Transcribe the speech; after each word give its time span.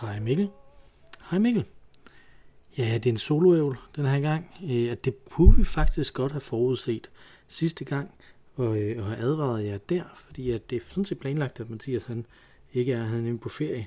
Hej 0.00 0.20
Mikkel. 0.20 0.48
Hej 1.30 1.38
Mikkel. 1.38 1.64
Ja, 2.78 2.94
det 2.94 3.06
er 3.06 3.12
en 3.12 3.18
soloævl 3.18 3.78
den 3.96 4.06
her 4.06 4.20
gang. 4.20 4.46
Øh, 4.64 4.96
det 5.04 5.24
kunne 5.30 5.56
vi 5.56 5.64
faktisk 5.64 6.14
godt 6.14 6.32
have 6.32 6.40
forudset 6.40 7.10
sidste 7.48 7.84
gang, 7.84 8.14
og, 8.54 8.78
øh, 8.78 8.98
og 8.98 9.04
have 9.04 9.18
advaret 9.18 9.64
jer 9.64 9.78
der, 9.78 10.02
fordi 10.14 10.50
at 10.50 10.70
det 10.70 10.76
er 10.76 10.80
sådan 10.86 11.04
set 11.04 11.18
planlagt, 11.18 11.60
at 11.60 11.70
Mathias 11.70 12.04
han 12.04 12.26
ikke 12.72 12.92
er 12.92 13.02
han 13.02 13.38
på 13.38 13.48
ferie. 13.48 13.86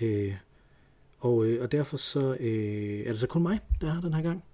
Øh, 0.00 0.34
og, 1.18 1.46
øh, 1.46 1.62
og 1.62 1.72
derfor 1.72 1.96
så 1.96 2.36
øh, 2.40 3.00
er 3.06 3.10
det 3.10 3.18
så 3.18 3.26
kun 3.26 3.42
mig, 3.42 3.60
der 3.80 3.96
er 3.96 4.00
den 4.00 4.14
her 4.14 4.22
gang 4.22 4.44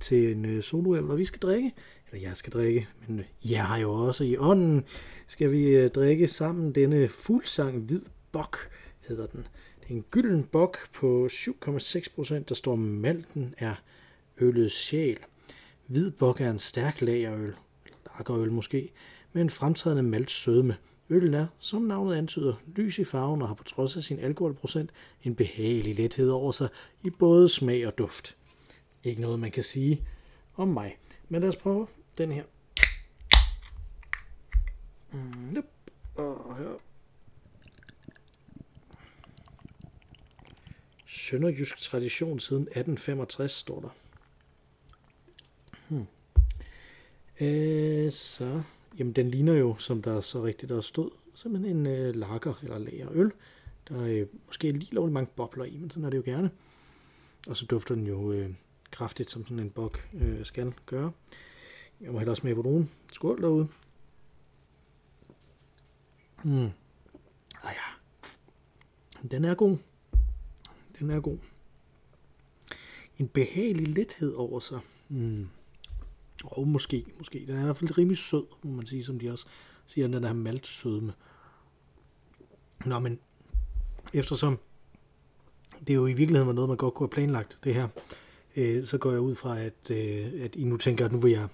til 0.00 0.32
en 0.32 0.44
øh, 0.44 0.62
soloævl, 0.62 1.10
og 1.10 1.18
vi 1.18 1.24
skal 1.24 1.40
drikke, 1.40 1.72
eller 2.10 2.28
jeg 2.28 2.36
skal 2.36 2.52
drikke, 2.52 2.88
men 3.08 3.24
jeg 3.44 3.66
har 3.66 3.78
jo 3.78 3.92
også 3.92 4.24
i 4.24 4.36
ånden, 4.36 4.84
skal 5.26 5.52
vi 5.52 5.88
drikke 5.88 6.28
sammen 6.28 6.72
denne 6.72 7.08
fuldsang 7.08 7.78
hvid 7.80 8.02
bok, 8.32 8.56
hedder 9.08 9.26
den 9.26 9.46
en 9.90 10.04
gylden 10.10 10.44
bok 10.44 10.78
på 10.92 11.28
7,6 11.32 12.14
procent. 12.14 12.48
Der 12.48 12.54
står, 12.54 12.76
malten 12.76 13.54
er 13.58 13.74
ølets 14.38 14.74
sjæl. 14.74 15.18
Hvid 15.86 16.10
bok 16.10 16.40
er 16.40 16.50
en 16.50 16.58
stærk 16.58 17.00
lagerøl, 17.00 17.54
lagerøl 18.18 18.52
måske, 18.52 18.92
med 19.32 19.42
en 19.42 19.50
fremtrædende 19.50 20.02
malt 20.02 20.30
sødme. 20.30 20.76
Øllen 21.08 21.34
er, 21.34 21.46
som 21.58 21.82
navnet 21.82 22.14
antyder, 22.14 22.54
lys 22.76 22.98
i 22.98 23.04
farven 23.04 23.42
og 23.42 23.48
har 23.48 23.54
på 23.54 23.64
trods 23.64 23.96
af 23.96 24.02
sin 24.02 24.18
alkoholprocent 24.18 24.90
en 25.22 25.34
behagelig 25.34 25.94
lethed 25.94 26.30
over 26.30 26.52
sig 26.52 26.68
i 27.04 27.10
både 27.10 27.48
smag 27.48 27.86
og 27.86 27.98
duft. 27.98 28.36
Ikke 29.04 29.20
noget, 29.20 29.38
man 29.38 29.50
kan 29.50 29.64
sige 29.64 30.04
om 30.56 30.68
mig. 30.68 30.98
Men 31.28 31.40
lad 31.40 31.48
os 31.48 31.56
prøve 31.56 31.86
den 32.18 32.32
her. 32.32 32.44
Mm, 35.12 35.56
yep. 35.56 35.66
Og 36.16 36.56
her 36.58 36.89
Sønderjysk 41.30 41.80
tradition 41.80 42.40
siden 42.40 42.62
1865, 42.62 43.52
står 43.52 43.80
der. 43.80 43.88
Hmm. 45.88 46.06
Øh, 47.40 48.12
så, 48.12 48.62
jamen 48.98 49.12
den 49.12 49.30
ligner 49.30 49.54
jo, 49.54 49.76
som 49.78 50.02
der 50.02 50.20
så 50.20 50.44
rigtigt 50.44 50.70
der 50.70 50.80
stod, 50.80 51.10
simpelthen 51.34 51.76
en 51.76 51.86
øh, 51.86 52.14
lager 52.14 52.60
eller 52.62 52.78
lager 52.78 53.08
øl. 53.12 53.32
Der 53.88 54.00
er 54.00 54.06
øh, 54.06 54.26
måske 54.46 54.70
lige 54.70 54.94
lovligt 54.94 55.12
mange 55.12 55.30
bobler 55.36 55.64
i, 55.64 55.76
men 55.76 55.90
sådan 55.90 56.04
er 56.04 56.10
det 56.10 56.16
jo 56.16 56.22
gerne. 56.24 56.50
Og 57.46 57.56
så 57.56 57.66
dufter 57.66 57.94
den 57.94 58.06
jo 58.06 58.32
øh, 58.32 58.50
kraftigt, 58.90 59.30
som 59.30 59.44
sådan 59.44 59.58
en 59.58 59.70
bok 59.70 60.08
øh, 60.14 60.44
skal 60.44 60.72
gøre. 60.86 61.12
Jeg 62.00 62.12
må 62.12 62.18
hellere 62.18 62.36
smage 62.36 62.54
på 62.54 62.62
nogen. 62.62 62.90
Skål 63.12 63.42
derude. 63.42 63.68
Mm. 66.44 66.70
Ah 67.62 67.72
ja. 67.74 68.18
Den 69.30 69.44
er 69.44 69.54
god. 69.54 69.78
Den 71.00 71.10
er 71.10 71.20
god. 71.20 71.38
En 73.18 73.28
behagelig 73.28 73.88
lethed 73.88 74.34
over 74.34 74.60
sig. 74.60 74.80
Mm. 75.08 75.48
Og 76.44 76.68
måske, 76.68 77.04
måske. 77.18 77.44
Den 77.46 77.56
er 77.56 77.60
i 77.60 77.64
hvert 77.64 77.76
fald 77.76 77.98
rimelig 77.98 78.18
sød, 78.18 78.44
må 78.62 78.70
man 78.70 78.86
sige, 78.86 79.04
som 79.04 79.18
de 79.18 79.32
også 79.32 79.46
siger, 79.86 80.08
den 80.08 80.24
er 80.24 80.32
malt 80.32 80.66
sødme. 80.66 81.12
Nå, 82.86 82.98
men 82.98 83.18
eftersom 84.14 84.58
det 85.86 85.94
jo 85.94 86.06
i 86.06 86.12
virkeligheden 86.12 86.46
var 86.46 86.52
noget, 86.52 86.68
man 86.68 86.76
godt 86.76 86.94
kunne 86.94 87.06
have 87.06 87.14
planlagt, 87.14 87.58
det 87.64 87.74
her, 87.74 87.88
øh, 88.56 88.86
så 88.86 88.98
går 88.98 89.10
jeg 89.10 89.20
ud 89.20 89.34
fra, 89.34 89.60
at, 89.60 89.90
øh, 89.90 90.32
at 90.42 90.56
I 90.56 90.64
nu 90.64 90.76
tænker, 90.76 91.04
at 91.04 91.12
nu 91.12 91.18
vil 91.18 91.30
jeg 91.32 91.48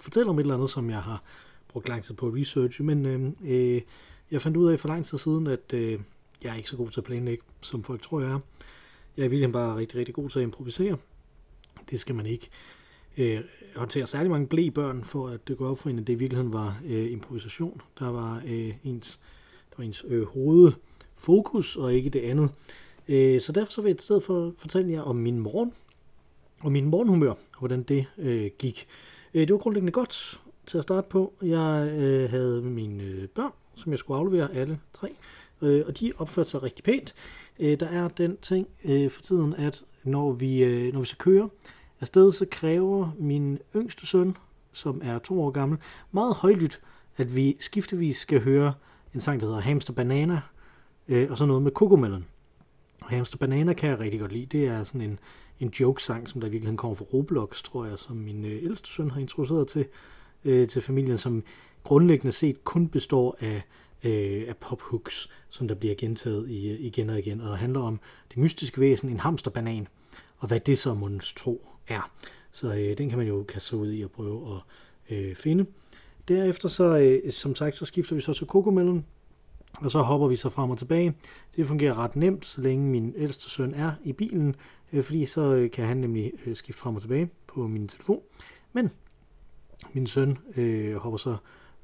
fortælle 0.00 0.30
om 0.30 0.38
et 0.38 0.42
eller 0.42 0.54
andet, 0.54 0.70
som 0.70 0.90
jeg 0.90 1.02
har 1.02 1.22
brugt 1.68 1.88
lang 1.88 2.04
tid 2.04 2.14
på 2.14 2.26
at 2.26 2.34
researche, 2.34 2.84
men 2.84 3.06
øh, 3.06 3.32
øh, 3.44 3.82
jeg 4.30 4.42
fandt 4.42 4.56
ud 4.56 4.72
af 4.72 4.80
for 4.80 4.88
lang 4.88 5.04
tid 5.04 5.18
siden, 5.18 5.46
at 5.46 5.72
øh, 5.74 6.00
jeg 6.44 6.52
er 6.52 6.56
ikke 6.56 6.70
så 6.70 6.76
god 6.76 6.90
til 6.90 7.00
at 7.00 7.04
planlægge, 7.04 7.44
som 7.60 7.84
folk 7.84 8.02
tror, 8.02 8.20
jeg 8.20 8.30
er. 8.30 8.38
Jeg 9.16 9.24
er 9.24 9.28
virkelig 9.28 9.52
bare 9.52 9.76
rigtig, 9.76 9.98
rigtig 9.98 10.14
god 10.14 10.28
til 10.28 10.38
at 10.38 10.42
improvisere. 10.42 10.96
Det 11.90 12.00
skal 12.00 12.14
man 12.14 12.26
ikke 12.26 12.50
øh, 13.16 13.40
håndtere 13.76 14.06
særlig 14.06 14.30
mange 14.30 14.46
blæbørn, 14.46 15.04
for 15.04 15.28
at 15.28 15.48
det 15.48 15.58
går 15.58 15.68
op 15.68 15.78
for 15.78 15.90
en, 15.90 15.98
at 15.98 16.06
det 16.06 16.12
i 16.12 16.16
virkeligheden 16.16 16.52
var 16.52 16.80
øh, 16.86 17.12
improvisation. 17.12 17.80
Der 17.98 18.08
var 18.08 18.42
øh, 18.46 18.74
ens, 18.84 19.20
der 19.70 19.74
var 19.78 19.84
ens 19.84 20.04
øh, 20.08 20.26
hovedfokus, 20.26 21.76
og 21.76 21.94
ikke 21.94 22.10
det 22.10 22.20
andet. 22.20 22.50
Øh, 23.08 23.40
så 23.40 23.52
derfor 23.52 23.72
så 23.72 23.82
vil 23.82 23.88
jeg 23.88 23.98
i 23.98 24.02
stedet 24.02 24.22
for 24.22 24.54
fortælle 24.58 24.92
jer 24.92 25.02
om 25.02 25.16
min 25.16 25.38
morgen, 25.38 25.72
og 26.60 26.72
min 26.72 26.84
morgenhumør, 26.84 27.30
og 27.30 27.58
hvordan 27.58 27.82
det 27.82 28.06
øh, 28.18 28.50
gik. 28.58 28.86
Øh, 29.34 29.40
det 29.40 29.52
var 29.52 29.58
grundlæggende 29.58 29.92
godt 29.92 30.40
til 30.66 30.78
at 30.78 30.84
starte 30.84 31.08
på. 31.10 31.32
Jeg 31.42 31.92
øh, 31.98 32.30
havde 32.30 32.62
mine 32.62 33.02
øh, 33.04 33.28
børn, 33.28 33.52
som 33.74 33.92
jeg 33.92 33.98
skulle 33.98 34.18
aflevere 34.18 34.54
alle 34.54 34.80
tre 34.94 35.14
øh, 35.62 35.84
og 35.86 36.00
de 36.00 36.12
opførte 36.18 36.50
sig 36.50 36.62
rigtig 36.62 36.84
pænt. 36.84 37.14
Øh, 37.58 37.80
der 37.80 37.86
er 37.86 38.08
den 38.08 38.36
ting 38.36 38.68
øh, 38.84 39.10
for 39.10 39.22
tiden, 39.22 39.54
at 39.54 39.82
når 40.04 40.32
vi, 40.32 40.64
øh, 40.64 40.92
når 40.92 41.00
vi 41.00 41.06
så 41.06 41.16
kører 41.16 41.48
afsted, 42.00 42.32
så 42.32 42.46
kræver 42.50 43.10
min 43.18 43.58
yngste 43.76 44.06
søn, 44.06 44.36
som 44.72 45.00
er 45.04 45.18
to 45.18 45.42
år 45.42 45.50
gammel, 45.50 45.78
meget 46.12 46.34
højlydt, 46.34 46.80
at 47.16 47.36
vi 47.36 47.56
skiftevis 47.60 48.16
skal 48.16 48.40
høre 48.40 48.74
en 49.14 49.20
sang, 49.20 49.40
der 49.40 49.46
hedder 49.46 49.60
Hamster 49.60 49.92
Banana, 49.92 50.40
øh, 51.08 51.30
og 51.30 51.38
så 51.38 51.46
noget 51.46 51.62
med 51.62 51.72
Cocomelon. 51.72 52.24
Hamster 53.02 53.38
Banana 53.38 53.72
kan 53.72 53.90
jeg 53.90 54.00
rigtig 54.00 54.20
godt 54.20 54.32
lide. 54.32 54.46
Det 54.46 54.66
er 54.66 54.84
sådan 54.84 55.00
en, 55.00 55.18
en 55.60 55.68
joke-sang, 55.68 56.28
som 56.28 56.40
der 56.40 56.48
virkelig 56.48 56.78
kommer 56.78 56.94
fra 56.94 57.04
Roblox, 57.04 57.62
tror 57.62 57.84
jeg, 57.84 57.98
som 57.98 58.16
min 58.16 58.44
øh, 58.44 58.62
ældste 58.62 58.88
søn 58.88 59.10
har 59.10 59.20
introduceret 59.20 59.68
til, 59.68 59.86
øh, 60.44 60.68
til 60.68 60.82
familien, 60.82 61.18
som 61.18 61.42
grundlæggende 61.82 62.32
set 62.32 62.64
kun 62.64 62.88
består 62.88 63.36
af 63.40 63.62
øh, 64.04 64.44
af 64.48 64.56
pophooks, 64.56 65.30
som 65.48 65.68
der 65.68 65.74
bliver 65.74 65.94
gentaget 65.94 66.48
i, 66.48 66.76
igen 66.76 67.10
og 67.10 67.18
igen, 67.18 67.40
og 67.40 67.58
handler 67.58 67.80
om 67.80 68.00
det 68.28 68.38
mystiske 68.38 68.80
væsen, 68.80 69.08
en 69.08 69.20
hamsterbanan, 69.20 69.88
og 70.38 70.48
hvad 70.48 70.60
det 70.60 70.78
så 70.78 70.94
måns 70.94 71.34
tro 71.34 71.68
er. 71.88 72.10
Så 72.52 72.74
øh, 72.74 72.98
den 72.98 73.08
kan 73.08 73.18
man 73.18 73.26
jo 73.26 73.44
kaste 73.48 73.68
sig 73.68 73.78
ud 73.78 73.92
i 73.92 74.02
og 74.02 74.10
prøve 74.10 74.56
at 74.56 74.62
øh, 75.16 75.36
finde. 75.36 75.66
Derefter 76.28 76.68
så, 76.68 76.98
øh, 76.98 77.32
som 77.32 77.54
sagt, 77.54 77.76
så 77.76 77.84
skifter 77.84 78.14
vi 78.14 78.20
så 78.20 78.32
til 78.32 78.46
kokomellen, 78.46 79.06
og 79.74 79.90
så 79.90 80.02
hopper 80.02 80.26
vi 80.28 80.36
så 80.36 80.48
frem 80.48 80.70
og 80.70 80.78
tilbage. 80.78 81.14
Det 81.56 81.66
fungerer 81.66 81.98
ret 81.98 82.16
nemt, 82.16 82.46
så 82.46 82.60
længe 82.60 82.90
min 82.90 83.14
ældste 83.16 83.50
søn 83.50 83.74
er 83.74 83.92
i 84.04 84.12
bilen, 84.12 84.56
øh, 84.92 85.02
fordi 85.04 85.26
så 85.26 85.54
øh, 85.54 85.70
kan 85.70 85.86
han 85.86 85.96
nemlig 85.96 86.32
øh, 86.46 86.56
skifte 86.56 86.80
frem 86.80 86.96
og 86.96 87.02
tilbage 87.02 87.30
på 87.46 87.66
min 87.66 87.88
telefon. 87.88 88.20
Men 88.72 88.90
min 89.92 90.06
søn 90.06 90.38
øh, 90.56 90.96
hopper 90.96 91.18
så 91.18 91.36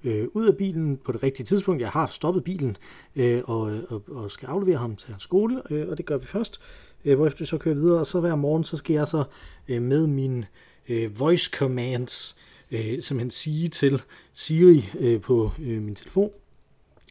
øh, 0.04 0.28
ud 0.32 0.46
af 0.46 0.56
bilen 0.56 0.96
på 0.96 1.12
det 1.12 1.22
rigtige 1.22 1.46
tidspunkt. 1.46 1.82
Jeg 1.82 1.90
har 1.90 2.06
stoppet 2.06 2.44
bilen 2.44 2.76
øh, 3.16 3.42
og, 3.44 3.60
og, 3.88 4.02
og 4.08 4.30
skal 4.30 4.46
aflevere 4.46 4.78
ham 4.78 4.96
til 4.96 5.10
hans 5.10 5.22
skole, 5.22 5.62
øh, 5.70 5.88
og 5.88 5.98
det 5.98 6.06
gør 6.06 6.18
vi 6.18 6.26
først. 6.26 6.60
Øh, 7.04 7.16
hvorefter 7.16 7.38
vi 7.38 7.46
så 7.46 7.58
kører 7.58 7.74
videre, 7.74 8.00
og 8.00 8.06
så 8.06 8.20
hver 8.20 8.34
morgen, 8.34 8.64
så 8.64 8.76
skal 8.76 8.94
jeg 8.94 9.08
så 9.08 9.24
øh, 9.68 9.82
med 9.82 10.06
min 10.06 10.44
øh, 10.88 11.20
voice 11.20 11.50
commands 11.50 12.36
øh, 12.70 13.02
simpelthen 13.02 13.30
sige 13.30 13.68
til 13.68 14.02
Siri 14.32 14.88
øh, 14.98 15.20
på 15.20 15.50
øh, 15.62 15.82
min 15.82 15.94
telefon, 15.94 16.30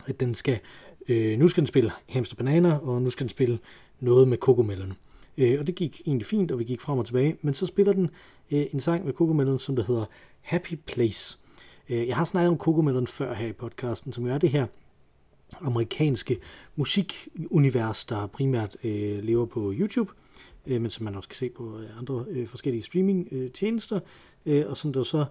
at 0.06 0.20
den 0.20 0.36
skal, 0.36 0.60
øh, 1.08 1.40
nu 1.40 1.48
skal 1.48 1.62
den 1.62 1.68
spille 1.68 1.92
Hamster 2.10 2.36
Bananer, 2.36 2.78
og 2.78 3.02
nu 3.02 3.10
skal 3.10 3.24
den 3.24 3.30
spille 3.30 3.60
noget 4.00 4.28
med 4.28 4.38
kokomellerne. 4.38 4.96
Øh, 5.38 5.60
og 5.60 5.68
det 5.68 5.76
gik 5.76 6.02
egentlig 6.06 6.26
fint, 6.26 6.52
og 6.52 6.60
vi 6.60 6.64
gik 6.64 6.82
frem 6.82 7.00
og 7.00 7.06
tilbage, 7.06 7.38
men 7.42 7.54
så 7.54 7.66
spiller 7.66 7.94
den 7.94 8.10
øh, 8.52 8.66
en 8.74 8.80
sang 8.80 9.06
med 9.06 9.14
kokomellerne, 9.14 9.60
som 9.60 9.76
der 9.76 9.84
hedder 9.84 10.06
Happy 10.42 10.76
Place. 10.88 11.38
Øh, 11.38 11.50
Øh, 11.92 12.08
jeg 12.08 12.16
har 12.16 12.26
snakket 12.26 12.50
om 12.50 12.58
Cocomelon 12.58 13.08
før 13.08 13.34
her 13.34 13.48
i 13.48 13.54
podcasten, 13.54 14.14
som 14.14 14.26
jo 14.26 14.34
er 14.34 14.38
det 14.38 14.50
her 14.50 14.66
amerikanske 15.62 16.40
musikunivers, 16.76 18.06
der 18.06 18.28
primært 18.28 18.78
øh, 18.84 19.24
lever 19.24 19.46
på 19.46 19.74
YouTube, 19.76 20.12
øh, 20.68 20.82
men 20.82 20.90
som 20.90 21.04
man 21.04 21.16
også 21.16 21.30
kan 21.30 21.36
se 21.36 21.50
på 21.50 21.80
øh, 21.80 22.00
andre 22.00 22.26
øh, 22.30 22.48
forskellige 22.48 22.84
streaming-tjenester, 22.84 24.00
øh, 24.46 24.66
og 24.68 24.78
som 24.78 24.94
der 24.94 25.04
så 25.04 25.26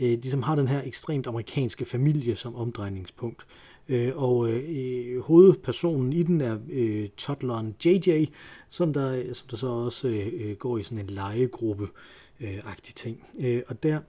øh, 0.00 0.10
ligesom 0.10 0.42
har 0.42 0.54
den 0.56 0.68
her 0.68 0.82
ekstremt 0.82 1.26
amerikanske 1.26 1.84
familie 1.84 2.36
som 2.36 2.56
omdrejningspunkt. 2.56 3.46
Øh, 3.88 4.12
og 4.16 4.50
øh, 4.50 5.20
hovedpersonen 5.20 6.12
i 6.12 6.22
den 6.22 6.40
er 6.40 6.58
øh, 6.70 7.08
toddleren 7.16 7.76
JJ, 7.84 8.26
som 8.70 8.92
der, 8.92 9.34
som 9.34 9.48
der 9.48 9.56
så 9.56 9.66
også 9.66 10.08
øh, 10.08 10.32
øh 10.34 10.56
går 10.56 10.78
i 10.78 10.82
sådan 10.82 10.98
en 10.98 11.10
legegruppe-agtig 11.10 12.94
ting. 12.94 13.26
Øh, 13.40 13.62
og 13.66 13.82
der 13.82 14.00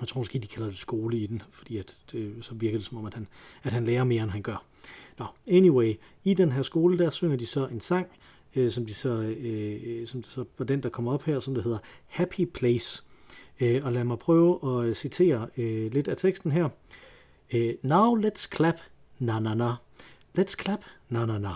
jeg 0.00 0.08
tror 0.08 0.20
måske, 0.20 0.38
de 0.38 0.46
kalder 0.46 0.68
det 0.68 0.78
skole 0.78 1.18
i 1.18 1.26
den, 1.26 1.42
fordi 1.50 1.76
at 1.76 1.96
det, 2.12 2.34
så 2.40 2.54
virker 2.54 2.78
det 2.78 2.86
som 2.86 2.98
om, 2.98 3.06
at 3.06 3.14
han, 3.14 3.26
at 3.62 3.72
han 3.72 3.84
lærer 3.84 4.04
mere, 4.04 4.22
end 4.22 4.30
han 4.30 4.42
gør. 4.42 4.64
Nå, 5.18 5.26
anyway, 5.46 5.94
i 6.24 6.34
den 6.34 6.52
her 6.52 6.62
skole, 6.62 6.98
der 6.98 7.10
synger 7.10 7.36
de 7.36 7.46
så 7.46 7.66
en 7.66 7.80
sang, 7.80 8.06
øh, 8.56 8.70
som, 8.70 8.86
de 8.86 8.94
så, 8.94 9.08
øh, 9.22 10.06
som 10.06 10.22
det 10.22 10.30
så 10.30 10.44
var 10.58 10.64
den, 10.64 10.82
der 10.82 10.88
kommer 10.88 11.12
op 11.12 11.24
her, 11.24 11.40
som 11.40 11.54
det 11.54 11.64
hedder 11.64 11.78
Happy 12.06 12.44
Place. 12.54 13.02
Øh, 13.60 13.84
og 13.84 13.92
lad 13.92 14.04
mig 14.04 14.18
prøve 14.18 14.88
at 14.88 14.96
citere 14.96 15.48
øh, 15.56 15.92
lidt 15.92 16.08
af 16.08 16.16
teksten 16.16 16.52
her. 16.52 16.68
Øh, 17.54 17.74
Now 17.82 18.20
let's 18.20 18.48
clap, 18.56 18.76
na 19.18 19.38
na 19.38 19.54
na. 19.54 19.72
Let's 20.38 20.54
clap, 20.56 20.84
na 21.08 21.26
na 21.26 21.38
na. 21.38 21.54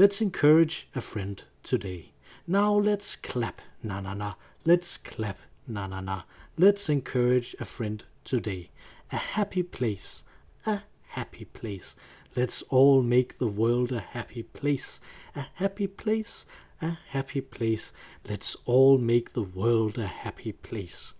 Let's 0.00 0.22
encourage 0.22 0.88
a 0.94 1.00
friend 1.00 1.36
today. 1.62 2.12
Now 2.46 2.80
let's 2.80 3.20
clap, 3.22 3.62
na 3.82 4.00
na 4.00 4.14
na. 4.14 4.30
Let's 4.68 4.98
clap, 5.04 5.38
na 5.66 5.86
na 5.86 6.00
na. 6.00 6.20
Let's 6.58 6.88
encourage 6.88 7.54
a 7.58 7.64
friend 7.64 8.04
today. 8.24 8.70
A 9.12 9.16
happy 9.16 9.62
place. 9.62 10.24
A 10.66 10.80
happy 11.06 11.44
place. 11.44 11.96
Let's 12.36 12.62
all 12.70 13.02
make 13.02 13.38
the 13.38 13.46
world 13.46 13.92
a 13.92 13.98
happy 13.98 14.42
place. 14.42 15.00
A 15.34 15.44
happy 15.54 15.86
place, 15.86 16.46
a 16.80 16.96
happy 17.06 17.40
place. 17.40 17.92
Let's 18.24 18.56
all 18.66 18.98
make 18.98 19.32
the 19.32 19.42
world 19.42 19.98
a 19.98 20.06
happy 20.06 20.52
place. 20.52 21.14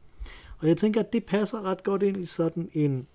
Og 0.59 0.69
jeg 0.69 0.77
tænker, 0.77 1.01
at 1.01 1.13
det 1.13 1.25
passer 1.25 1.63
ret 1.63 1.83
godt 1.83 2.03
ind 2.03 2.17
i 2.17 2.27
sådan 2.27 2.71
en 2.73 3.07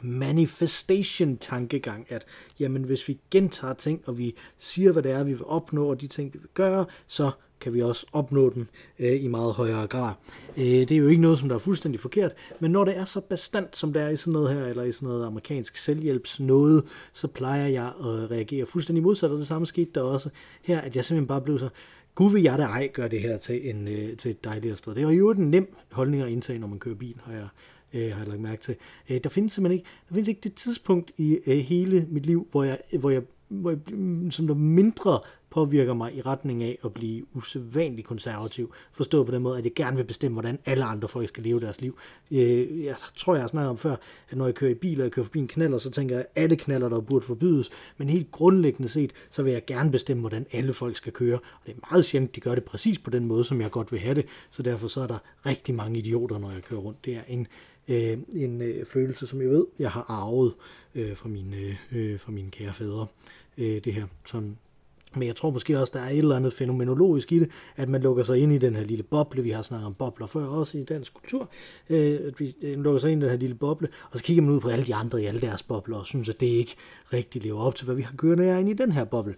manifestation-tankegang, 0.00 2.12
at 2.12 2.26
jamen, 2.60 2.82
hvis 2.82 3.08
vi 3.08 3.20
gentager 3.30 3.74
ting, 3.74 4.02
og 4.06 4.18
vi 4.18 4.36
siger, 4.58 4.92
hvad 4.92 5.02
det 5.02 5.12
er, 5.12 5.24
vi 5.24 5.32
vil 5.32 5.44
opnå, 5.44 5.90
og 5.90 6.00
de 6.00 6.06
ting, 6.06 6.34
vi 6.34 6.38
vil 6.38 6.48
gøre, 6.54 6.86
så 7.06 7.30
kan 7.60 7.74
vi 7.74 7.82
også 7.82 8.06
opnå 8.12 8.50
den 8.50 8.68
øh, 8.98 9.24
i 9.24 9.28
meget 9.28 9.52
højere 9.52 9.86
grad. 9.86 10.14
Øh, 10.56 10.64
det 10.64 10.92
er 10.92 10.96
jo 10.96 11.08
ikke 11.08 11.22
noget, 11.22 11.38
som 11.38 11.48
der 11.48 11.54
er 11.54 11.60
fuldstændig 11.60 12.00
forkert, 12.00 12.32
men 12.60 12.70
når 12.70 12.84
det 12.84 12.98
er 12.98 13.04
så 13.04 13.20
bestandt, 13.20 13.76
som 13.76 13.92
det 13.92 14.02
er 14.02 14.08
i 14.08 14.16
sådan 14.16 14.32
noget 14.32 14.54
her, 14.54 14.66
eller 14.66 14.82
i 14.82 14.92
sådan 14.92 15.08
noget 15.08 15.26
amerikansk 15.26 15.76
selvhjælpsnåde, 15.76 16.82
så 17.12 17.28
plejer 17.28 17.66
jeg 17.66 17.86
at 17.86 18.30
reagere 18.30 18.66
fuldstændig 18.66 19.02
modsat, 19.02 19.30
og 19.30 19.38
det 19.38 19.46
samme 19.46 19.66
skete 19.66 19.90
der 19.94 20.00
også 20.00 20.30
her, 20.62 20.80
at 20.80 20.96
jeg 20.96 21.04
simpelthen 21.04 21.28
bare 21.28 21.40
blev 21.40 21.58
så, 21.58 21.68
Gud 22.16 22.32
vil 22.32 22.42
jeg 22.42 22.58
da 22.58 22.62
ej 22.62 22.90
gøre 22.92 23.08
det 23.08 23.20
her 23.20 23.38
til, 23.38 23.70
en, 23.70 23.88
øh, 23.88 24.16
til 24.16 24.30
et 24.30 24.44
dejligere 24.44 24.76
sted. 24.76 24.94
Det 24.94 25.02
er 25.02 25.10
jo 25.10 25.30
en 25.30 25.50
nem 25.50 25.76
holdning 25.92 26.22
at 26.22 26.28
indtage, 26.28 26.58
når 26.58 26.66
man 26.66 26.78
kører 26.78 26.94
bil, 26.94 27.14
har 27.24 27.32
jeg, 27.32 27.48
øh, 27.94 28.12
har 28.12 28.18
jeg 28.18 28.28
lagt 28.28 28.40
mærke 28.40 28.62
til. 28.62 28.76
Øh, 29.10 29.20
der 29.24 29.30
findes 29.30 29.52
simpelthen 29.52 29.78
ikke, 29.78 29.88
der 30.08 30.14
findes 30.14 30.28
ikke 30.28 30.40
det 30.40 30.54
tidspunkt 30.54 31.12
i 31.16 31.38
øh, 31.46 31.56
hele 31.56 32.06
mit 32.10 32.26
liv, 32.26 32.48
hvor 32.50 32.64
jeg, 32.64 32.78
hvor 32.98 33.10
jeg, 33.10 33.22
hvor 33.48 33.70
jeg 33.70 33.78
mm, 33.88 34.30
som 34.30 34.46
der 34.46 34.54
mindre 34.54 35.20
påvirker 35.56 35.94
mig 35.94 36.14
i 36.14 36.20
retning 36.20 36.62
af 36.62 36.78
at 36.84 36.94
blive 36.94 37.24
usædvanligt 37.34 38.06
konservativ. 38.06 38.74
Forstået 38.92 39.26
på 39.26 39.32
den 39.32 39.42
måde, 39.42 39.58
at 39.58 39.64
jeg 39.64 39.74
gerne 39.74 39.96
vil 39.96 40.04
bestemme, 40.04 40.34
hvordan 40.34 40.58
alle 40.64 40.84
andre 40.84 41.08
folk 41.08 41.28
skal 41.28 41.42
leve 41.42 41.60
deres 41.60 41.80
liv. 41.80 41.98
Øh, 42.30 42.84
jeg 42.84 42.96
tror, 43.16 43.34
jeg 43.34 43.42
har 43.42 43.48
snakket 43.48 43.70
om 43.70 43.78
før, 43.78 43.96
at 44.30 44.36
når 44.36 44.44
jeg 44.44 44.54
kører 44.54 44.70
i 44.70 44.74
bil, 44.74 45.00
og 45.00 45.04
jeg 45.04 45.12
kører 45.12 45.24
forbi 45.24 45.38
en 45.38 45.48
knaller, 45.48 45.78
så 45.78 45.90
tænker 45.90 46.16
jeg, 46.16 46.24
at 46.34 46.42
alle 46.42 46.56
knaller, 46.56 46.88
der 46.88 47.00
burde 47.00 47.26
forbydes. 47.26 47.70
Men 47.96 48.08
helt 48.08 48.30
grundlæggende 48.30 48.88
set, 48.88 49.12
så 49.30 49.42
vil 49.42 49.52
jeg 49.52 49.64
gerne 49.66 49.90
bestemme, 49.90 50.20
hvordan 50.20 50.46
alle 50.52 50.72
folk 50.72 50.96
skal 50.96 51.12
køre. 51.12 51.34
Og 51.34 51.60
det 51.66 51.72
er 51.72 51.78
meget 51.90 52.04
sjældent, 52.04 52.34
de 52.36 52.40
gør 52.40 52.54
det 52.54 52.64
præcis 52.64 52.98
på 52.98 53.10
den 53.10 53.24
måde, 53.24 53.44
som 53.44 53.60
jeg 53.60 53.70
godt 53.70 53.92
vil 53.92 54.00
have 54.00 54.14
det. 54.14 54.26
Så 54.50 54.62
derfor 54.62 54.88
så 54.88 55.00
er 55.00 55.06
der 55.06 55.18
rigtig 55.46 55.74
mange 55.74 55.98
idioter, 55.98 56.38
når 56.38 56.50
jeg 56.50 56.62
kører 56.62 56.80
rundt. 56.80 57.04
Det 57.04 57.14
er 57.16 57.22
en 57.28 57.46
øh, 57.88 58.18
en 58.32 58.62
øh, 58.62 58.86
følelse, 58.86 59.26
som 59.26 59.40
jeg 59.40 59.50
ved, 59.50 59.66
jeg 59.78 59.90
har 59.90 60.04
arvet 60.08 60.54
øh, 60.94 61.16
fra, 61.16 61.28
mine, 61.28 61.56
øh, 61.56 61.76
øh 61.92 62.20
fra 62.20 62.32
mine 62.32 62.50
kære 62.50 62.72
fædre. 62.72 63.06
Øh, 63.58 63.84
det 63.84 63.94
her, 63.94 64.06
som 64.24 64.56
men 65.16 65.28
jeg 65.28 65.36
tror 65.36 65.50
måske 65.50 65.80
også, 65.80 65.92
der 65.96 66.00
er 66.00 66.10
et 66.10 66.18
eller 66.18 66.36
andet 66.36 66.52
fænomenologisk 66.52 67.32
i 67.32 67.38
det, 67.38 67.50
at 67.76 67.88
man 67.88 68.00
lukker 68.00 68.22
sig 68.22 68.38
ind 68.38 68.52
i 68.52 68.58
den 68.58 68.76
her 68.76 68.84
lille 68.84 69.02
boble. 69.02 69.42
Vi 69.42 69.50
har 69.50 69.62
snakket 69.62 69.86
om 69.86 69.94
bobler 69.94 70.26
før 70.26 70.46
også 70.46 70.78
i 70.78 70.84
dansk 70.84 71.14
kultur. 71.14 71.48
Øh, 71.90 72.20
at 72.26 72.40
vi 72.40 72.56
øh, 72.62 72.80
lukker 72.80 73.00
sig 73.00 73.12
ind 73.12 73.22
i 73.22 73.24
den 73.24 73.30
her 73.30 73.38
lille 73.38 73.54
boble, 73.54 73.88
og 74.10 74.18
så 74.18 74.24
kigger 74.24 74.42
man 74.42 74.54
ud 74.54 74.60
på 74.60 74.68
alle 74.68 74.86
de 74.86 74.94
andre 74.94 75.22
i 75.22 75.24
alle 75.24 75.40
deres 75.40 75.62
bobler, 75.62 75.96
og 75.96 76.06
synes, 76.06 76.28
at 76.28 76.40
det 76.40 76.46
ikke 76.46 76.76
rigtig 77.12 77.42
lever 77.42 77.60
op 77.60 77.74
til, 77.74 77.84
hvad 77.84 77.94
vi 77.94 78.02
har 78.02 78.14
kørende 78.16 78.60
ind 78.60 78.68
i 78.68 78.72
den 78.72 78.92
her 78.92 79.04
boble. 79.04 79.34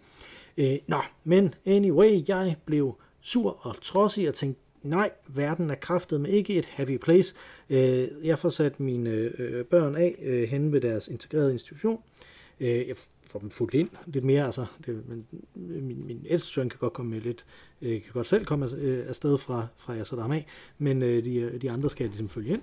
Øh, 0.57 0.77
nå, 0.87 0.99
men 1.25 1.55
anyway, 1.67 2.29
jeg 2.29 2.57
blev 2.65 2.95
sur 3.21 3.67
og 3.67 3.83
trodsig 3.83 4.29
og 4.29 4.35
tænkte, 4.35 4.63
nej, 4.83 5.11
verden 5.29 5.71
er 5.71 5.75
kraftet 5.75 6.21
med 6.21 6.31
ikke 6.31 6.55
et 6.55 6.67
happy 6.67 6.97
place. 6.97 7.35
Øh, 7.71 8.09
jeg 8.23 8.39
får 8.39 8.49
sat 8.49 8.81
mine 8.81 9.11
øh, 9.11 9.65
børn 9.65 9.97
af 9.97 10.15
øh, 10.23 10.49
hen 10.49 10.73
ved 10.73 10.81
deres 10.81 11.09
integrerede 11.09 11.53
institution. 11.53 11.95
Øh, 11.95 12.38
Øh, 12.61 12.89
jeg 12.89 12.97
får 13.27 13.39
dem 13.39 13.51
fuldt 13.51 13.75
ind 13.75 13.89
lidt 14.07 14.25
mere. 14.25 14.45
Altså, 14.45 14.67
det, 14.87 15.09
men, 15.09 15.27
øh, 15.57 15.83
min, 15.83 16.07
min 16.07 16.27
ældste 16.29 16.49
søn 16.49 16.69
kan 16.69 16.79
godt 16.79 16.93
komme 16.93 17.11
med 17.11 17.21
lidt, 17.21 17.45
øh, 17.83 18.03
kan 18.03 18.13
godt 18.13 18.27
selv 18.27 18.45
komme 18.45 18.71
øh, 18.77 19.09
afsted 19.09 19.39
fra, 19.39 19.67
fra 19.77 19.93
jeg 19.93 20.07
sætter 20.07 20.23
ham 20.23 20.33
af, 20.33 20.47
men 20.79 21.03
øh, 21.03 21.25
de, 21.25 21.59
de 21.59 21.71
andre 21.71 21.91
skal 21.91 22.07
ligesom 22.07 22.29
følge 22.29 22.53
ind. 22.53 22.63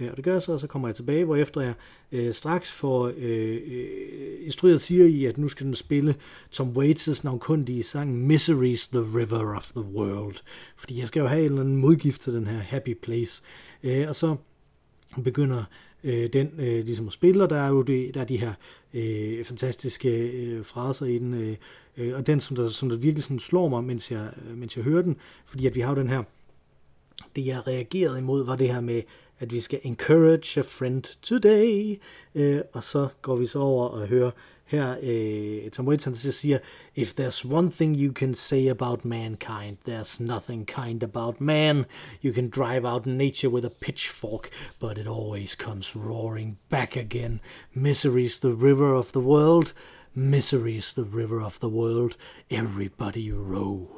Øh, 0.00 0.10
og 0.10 0.16
det 0.16 0.24
gør 0.24 0.32
jeg 0.32 0.42
så, 0.42 0.52
og 0.52 0.60
så 0.60 0.66
kommer 0.66 0.88
jeg 0.88 0.96
tilbage, 0.96 1.24
hvor 1.24 1.36
efter 1.36 1.60
jeg 1.60 1.74
øh, 2.12 2.34
straks 2.34 2.72
får 2.72 3.12
øh, 3.16 3.60
øh, 3.66 3.86
instrueret 4.40 4.80
siger 4.80 5.04
i, 5.04 5.24
at 5.24 5.38
nu 5.38 5.48
skal 5.48 5.66
den 5.66 5.74
spille 5.74 6.14
Tom 6.50 6.76
Waits' 6.76 7.20
navnkundige 7.24 7.82
sang 7.82 8.30
Misery's 8.30 8.90
the 8.92 9.18
River 9.18 9.56
of 9.56 9.72
the 9.72 9.84
World. 9.84 10.36
Fordi 10.76 10.98
jeg 10.98 11.06
skal 11.06 11.20
jo 11.20 11.26
have 11.26 11.40
en 11.40 11.44
eller 11.44 11.60
anden 11.60 11.76
modgift 11.76 12.20
til 12.20 12.34
den 12.34 12.46
her 12.46 12.58
Happy 12.58 12.94
Place. 13.02 13.42
Øh, 13.82 14.08
og 14.08 14.16
så 14.16 14.36
begynder 15.24 15.64
øh, 16.04 16.32
den 16.32 16.50
øh, 16.58 16.84
ligesom 16.84 17.06
at 17.06 17.12
spille, 17.12 17.42
og 17.42 17.50
der 17.50 17.56
er 17.56 17.68
jo 17.68 17.82
det, 17.82 18.14
der 18.14 18.20
er 18.20 18.24
de 18.24 18.36
her 18.36 18.52
øh, 18.94 19.44
fantastiske 19.44 20.08
øh, 20.08 20.64
fraser 20.64 21.06
i 21.06 21.18
den, 21.18 21.34
øh, 21.34 21.56
øh 21.96 22.16
og 22.16 22.26
den, 22.26 22.40
som 22.40 22.56
der, 22.56 22.68
som 22.68 22.88
der 22.88 22.96
virkelig 22.96 23.24
sådan 23.24 23.38
slår 23.38 23.68
mig, 23.68 23.84
mens 23.84 24.10
jeg, 24.10 24.28
øh, 24.50 24.56
mens 24.58 24.76
jeg 24.76 24.84
hører 24.84 25.02
den, 25.02 25.16
fordi 25.44 25.66
at 25.66 25.74
vi 25.74 25.80
har 25.80 25.94
jo 25.94 26.00
den 26.00 26.08
her, 26.08 26.22
det 27.36 27.46
jeg 27.46 27.66
reagerede 27.66 28.18
imod, 28.18 28.44
var 28.44 28.56
det 28.56 28.68
her 28.68 28.80
med, 28.80 29.02
at 29.40 29.52
vi 29.52 29.60
skal 29.60 29.80
encourage 29.82 30.60
a 30.60 30.62
friend 30.62 31.02
today, 31.22 32.00
øh, 32.34 32.60
og 32.72 32.84
så 32.84 33.08
går 33.22 33.36
vi 33.36 33.46
så 33.46 33.58
over 33.58 33.88
og 33.88 34.06
hører 34.06 34.30
her, 34.66 34.96
øh, 35.02 35.70
Tom 35.70 35.88
Waits 35.88 36.04
han 36.04 36.14
siger, 36.14 36.58
If 36.94 37.14
there's 37.20 37.52
one 37.52 37.70
thing 37.70 37.96
you 37.96 38.12
can 38.12 38.34
say 38.34 38.68
about 38.68 39.04
mankind, 39.04 39.76
there's 39.88 40.22
nothing 40.22 40.66
kind 40.66 41.02
about 41.02 41.40
man. 41.40 41.84
You 42.24 42.32
can 42.32 42.50
drive 42.50 42.84
out 42.84 43.06
nature 43.06 43.48
with 43.48 43.66
a 43.66 43.70
pitchfork, 43.80 44.48
but 44.80 44.98
it 44.98 45.06
always 45.06 45.54
comes 45.54 45.96
roaring 45.96 46.58
back 46.70 46.96
again. 46.96 47.40
Misery's 47.74 48.38
the 48.40 48.54
river 48.54 48.94
of 48.94 49.12
the 49.12 49.20
world. 49.20 49.72
Misery's 50.16 50.94
the 50.94 51.04
river 51.04 51.42
of 51.42 51.58
the 51.58 51.68
world. 51.68 52.16
Everybody 52.50 53.32
row. 53.32 53.88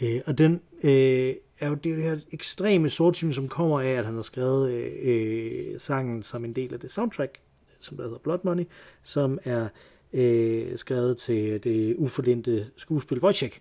Øh, 0.00 0.20
og 0.26 0.38
den 0.38 0.62
øh, 0.82 1.34
er 1.60 1.68
jo 1.68 1.74
det, 1.74 1.92
er 1.92 1.96
det 1.96 2.04
her 2.04 2.18
ekstreme 2.32 2.90
sortsyn, 2.90 3.32
som 3.32 3.48
kommer 3.48 3.80
af, 3.80 3.90
at 3.90 4.04
han 4.04 4.14
har 4.14 4.22
skrevet 4.22 4.70
øh, 4.70 4.92
øh, 5.02 5.80
sangen 5.80 6.22
som 6.22 6.44
en 6.44 6.52
del 6.52 6.74
af 6.74 6.80
det 6.80 6.90
soundtrack, 6.90 7.40
som 7.80 7.96
der 7.96 8.04
hedder 8.04 8.18
Blood 8.18 8.38
Money, 8.44 8.64
som 9.02 9.38
er 9.44 9.68
øh, 10.12 10.78
skrevet 10.78 11.16
til 11.16 11.64
det 11.64 11.94
uforlindte 11.96 12.66
skuespil 12.76 13.18
Wojciech. 13.18 13.60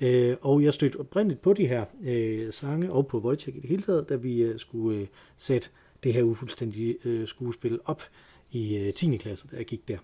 Øh, 0.00 0.36
og 0.40 0.62
jeg 0.62 0.74
stødte 0.74 1.00
oprindeligt 1.00 1.42
på 1.42 1.52
de 1.52 1.66
her 1.66 1.84
øh, 2.04 2.52
sange, 2.52 2.92
og 2.92 3.06
på 3.06 3.18
Wojciech 3.18 3.58
i 3.58 3.60
det 3.60 3.68
hele 3.68 3.82
taget, 3.82 4.08
da 4.08 4.16
vi 4.16 4.42
øh, 4.42 4.58
skulle 4.58 5.00
øh, 5.00 5.06
sætte 5.36 5.68
det 6.02 6.14
her 6.14 6.22
ufuldstændige 6.22 6.96
øh, 7.04 7.26
skuespil 7.26 7.80
op 7.84 8.02
i 8.50 8.76
øh, 8.76 8.92
10. 8.92 9.16
klasse, 9.16 9.48
da 9.50 9.56
jeg 9.56 9.66
gik 9.66 9.88
der. 9.88 9.98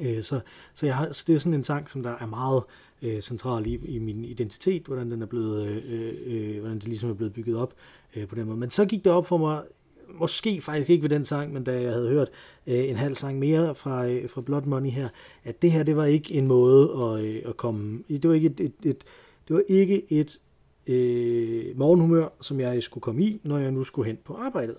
Øh, 0.00 0.22
så 0.22 0.40
så 0.74 0.86
jeg 0.86 0.96
har, 0.96 1.06
det 1.06 1.30
er 1.30 1.38
sådan 1.38 1.54
en 1.54 1.64
sang, 1.64 1.90
som 1.90 2.02
der 2.02 2.10
er 2.20 2.26
meget 2.26 2.62
øh, 3.02 3.20
central 3.20 3.66
i, 3.66 3.80
i 3.84 3.98
min 3.98 4.24
identitet, 4.24 4.82
hvordan 4.86 5.10
den 5.10 5.22
er 5.22 5.26
blevet, 5.26 5.66
øh, 5.66 6.12
øh, 6.26 6.60
hvordan 6.60 6.78
det 6.78 6.84
ligesom 6.88 7.10
er 7.10 7.14
blevet 7.14 7.32
bygget 7.32 7.56
op 7.56 7.74
øh, 8.16 8.28
på 8.28 8.34
den 8.34 8.46
måde. 8.46 8.56
Men 8.56 8.70
så 8.70 8.84
gik 8.84 9.04
det 9.04 9.12
op 9.12 9.26
for 9.26 9.36
mig, 9.36 9.62
måske 10.08 10.60
faktisk 10.60 10.90
ikke 10.90 11.02
ved 11.02 11.10
den 11.10 11.24
sang, 11.24 11.52
men 11.52 11.64
da 11.64 11.82
jeg 11.82 11.92
havde 11.92 12.08
hørt 12.08 12.28
øh, 12.66 12.88
en 12.88 12.96
halv 12.96 13.14
sang 13.14 13.38
mere 13.38 13.74
fra, 13.74 14.06
øh, 14.06 14.30
fra 14.30 14.40
Blood 14.40 14.62
Money 14.62 14.90
her, 14.90 15.08
at 15.44 15.62
det 15.62 15.72
her, 15.72 15.82
det 15.82 15.96
var 15.96 16.04
ikke 16.04 16.34
en 16.34 16.46
måde 16.46 16.90
at, 17.02 17.24
øh, 17.24 17.42
at 17.46 17.56
komme, 17.56 18.02
det 18.08 18.28
var 18.28 18.34
ikke 18.34 18.46
et, 18.46 18.60
et, 18.60 18.72
et 18.82 19.04
det 19.48 19.56
var 19.56 19.62
ikke 19.68 20.12
et 20.12 20.38
øh, 20.86 21.78
morgenhumør, 21.78 22.28
som 22.40 22.60
jeg 22.60 22.82
skulle 22.82 23.02
komme 23.02 23.24
i, 23.24 23.40
når 23.44 23.58
jeg 23.58 23.70
nu 23.70 23.84
skulle 23.84 24.06
hen 24.06 24.18
på 24.24 24.34
arbejdet. 24.34 24.76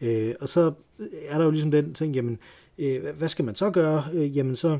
Øh, 0.00 0.34
og 0.40 0.48
så 0.48 0.72
er 1.28 1.38
der 1.38 1.44
jo 1.44 1.50
ligesom 1.50 1.70
den 1.70 1.94
ting, 1.94 2.14
jamen, 2.14 2.32
øh, 2.32 2.38
Øh, 2.78 3.16
hvad 3.16 3.28
skal 3.28 3.44
man 3.44 3.54
så 3.54 3.70
gøre? 3.70 4.04
Øh, 4.12 4.36
jamen, 4.36 4.56
så 4.56 4.78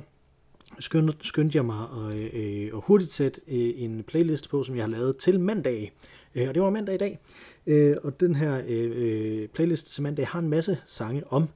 skyndte, 0.78 1.14
skyndte 1.20 1.56
jeg 1.56 1.64
mig 1.64 1.86
at, 2.08 2.34
øh, 2.34 2.70
at 2.74 2.80
hurtigt 2.84 3.12
sætte 3.12 3.40
øh, 3.48 3.72
en 3.76 4.02
playlist 4.02 4.50
på, 4.50 4.64
som 4.64 4.76
jeg 4.76 4.84
har 4.84 4.90
lavet 4.90 5.16
til 5.16 5.40
mandag. 5.40 5.92
Øh, 6.34 6.48
og 6.48 6.54
det 6.54 6.62
var 6.62 6.70
mandag 6.70 6.94
i 6.94 6.98
dag. 6.98 7.18
Øh, 7.66 7.96
og 8.02 8.20
den 8.20 8.34
her 8.34 8.62
øh, 8.68 8.92
øh, 8.94 9.48
playlist 9.48 9.92
til 9.92 10.02
mandag 10.02 10.26
har 10.26 10.38
en 10.38 10.48
masse 10.48 10.78
sange 10.86 11.22
om 11.32 11.48